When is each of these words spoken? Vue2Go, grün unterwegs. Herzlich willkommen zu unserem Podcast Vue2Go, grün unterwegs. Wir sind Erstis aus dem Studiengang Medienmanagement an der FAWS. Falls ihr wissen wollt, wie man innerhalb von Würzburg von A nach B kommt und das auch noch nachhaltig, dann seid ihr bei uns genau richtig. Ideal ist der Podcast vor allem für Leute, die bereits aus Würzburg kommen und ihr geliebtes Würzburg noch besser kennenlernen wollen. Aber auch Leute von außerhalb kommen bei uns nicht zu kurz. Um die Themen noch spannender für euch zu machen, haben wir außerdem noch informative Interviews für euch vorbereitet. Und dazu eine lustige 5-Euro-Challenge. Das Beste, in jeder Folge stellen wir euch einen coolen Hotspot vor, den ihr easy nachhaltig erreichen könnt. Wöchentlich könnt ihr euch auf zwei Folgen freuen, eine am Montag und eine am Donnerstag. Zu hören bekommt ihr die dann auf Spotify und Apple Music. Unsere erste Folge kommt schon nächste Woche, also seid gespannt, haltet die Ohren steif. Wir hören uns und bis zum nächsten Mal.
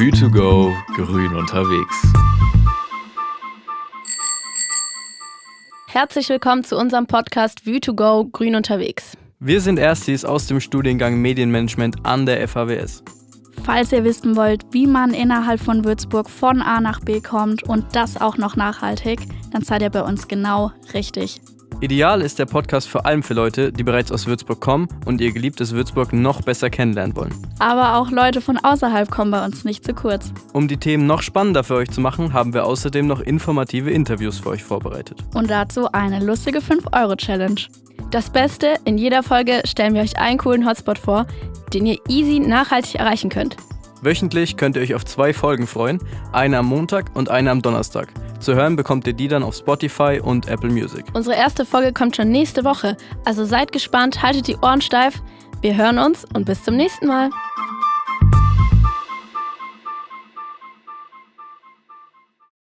Vue2Go, 0.00 0.74
grün 0.94 1.34
unterwegs. 1.34 1.94
Herzlich 5.88 6.30
willkommen 6.30 6.64
zu 6.64 6.78
unserem 6.78 7.06
Podcast 7.06 7.64
Vue2Go, 7.66 8.30
grün 8.32 8.54
unterwegs. 8.54 9.18
Wir 9.40 9.60
sind 9.60 9.78
Erstis 9.78 10.24
aus 10.24 10.46
dem 10.46 10.58
Studiengang 10.58 11.20
Medienmanagement 11.20 12.06
an 12.06 12.24
der 12.24 12.48
FAWS. 12.48 13.04
Falls 13.62 13.92
ihr 13.92 14.02
wissen 14.02 14.36
wollt, 14.36 14.64
wie 14.70 14.86
man 14.86 15.12
innerhalb 15.12 15.60
von 15.60 15.84
Würzburg 15.84 16.30
von 16.30 16.62
A 16.62 16.80
nach 16.80 17.00
B 17.00 17.20
kommt 17.20 17.64
und 17.64 17.94
das 17.94 18.18
auch 18.18 18.38
noch 18.38 18.56
nachhaltig, 18.56 19.20
dann 19.52 19.60
seid 19.60 19.82
ihr 19.82 19.90
bei 19.90 20.00
uns 20.00 20.28
genau 20.28 20.72
richtig. 20.94 21.42
Ideal 21.82 22.20
ist 22.20 22.38
der 22.38 22.44
Podcast 22.44 22.90
vor 22.90 23.06
allem 23.06 23.22
für 23.22 23.32
Leute, 23.32 23.72
die 23.72 23.82
bereits 23.82 24.12
aus 24.12 24.26
Würzburg 24.26 24.60
kommen 24.60 24.86
und 25.06 25.22
ihr 25.22 25.32
geliebtes 25.32 25.72
Würzburg 25.72 26.12
noch 26.12 26.42
besser 26.42 26.68
kennenlernen 26.68 27.16
wollen. 27.16 27.34
Aber 27.58 27.96
auch 27.96 28.10
Leute 28.10 28.42
von 28.42 28.58
außerhalb 28.58 29.10
kommen 29.10 29.30
bei 29.30 29.42
uns 29.42 29.64
nicht 29.64 29.82
zu 29.82 29.94
kurz. 29.94 30.30
Um 30.52 30.68
die 30.68 30.76
Themen 30.76 31.06
noch 31.06 31.22
spannender 31.22 31.64
für 31.64 31.76
euch 31.76 31.90
zu 31.90 32.02
machen, 32.02 32.34
haben 32.34 32.52
wir 32.52 32.66
außerdem 32.66 33.06
noch 33.06 33.20
informative 33.20 33.90
Interviews 33.90 34.40
für 34.40 34.50
euch 34.50 34.62
vorbereitet. 34.62 35.24
Und 35.32 35.48
dazu 35.48 35.90
eine 35.90 36.22
lustige 36.22 36.58
5-Euro-Challenge. 36.58 37.62
Das 38.10 38.28
Beste, 38.28 38.74
in 38.84 38.98
jeder 38.98 39.22
Folge 39.22 39.62
stellen 39.64 39.94
wir 39.94 40.02
euch 40.02 40.18
einen 40.18 40.36
coolen 40.36 40.68
Hotspot 40.68 40.98
vor, 40.98 41.26
den 41.72 41.86
ihr 41.86 41.96
easy 42.08 42.40
nachhaltig 42.40 42.96
erreichen 42.96 43.30
könnt. 43.30 43.56
Wöchentlich 44.02 44.58
könnt 44.58 44.76
ihr 44.76 44.82
euch 44.82 44.94
auf 44.94 45.06
zwei 45.06 45.32
Folgen 45.32 45.66
freuen, 45.66 45.98
eine 46.32 46.58
am 46.58 46.66
Montag 46.66 47.06
und 47.14 47.30
eine 47.30 47.50
am 47.50 47.62
Donnerstag. 47.62 48.08
Zu 48.40 48.54
hören 48.54 48.74
bekommt 48.74 49.06
ihr 49.06 49.12
die 49.12 49.28
dann 49.28 49.42
auf 49.42 49.54
Spotify 49.54 50.18
und 50.22 50.48
Apple 50.48 50.70
Music. 50.70 51.04
Unsere 51.12 51.36
erste 51.36 51.66
Folge 51.66 51.92
kommt 51.92 52.16
schon 52.16 52.30
nächste 52.30 52.64
Woche, 52.64 52.96
also 53.26 53.44
seid 53.44 53.70
gespannt, 53.70 54.22
haltet 54.22 54.48
die 54.48 54.56
Ohren 54.56 54.80
steif. 54.80 55.22
Wir 55.60 55.76
hören 55.76 55.98
uns 55.98 56.24
und 56.34 56.46
bis 56.46 56.64
zum 56.64 56.76
nächsten 56.76 57.06
Mal. 57.06 57.28